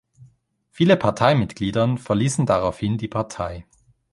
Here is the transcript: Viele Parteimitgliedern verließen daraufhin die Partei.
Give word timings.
Viele 0.71 0.97
Parteimitgliedern 0.97 1.99
verließen 1.99 2.47
daraufhin 2.47 2.97
die 2.97 3.07
Partei. 3.07 3.67